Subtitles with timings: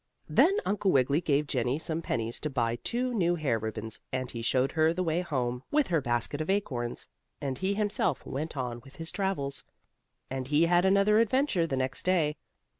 [0.27, 4.41] Then Uncle Wiggily gave Jennie some pennies to buy two new hair ribbons, and he
[4.41, 7.07] showed her the way home with her basket of acorns,
[7.39, 9.63] and he himself went on with his travels.
[10.27, 12.35] And he had another adventure the next day.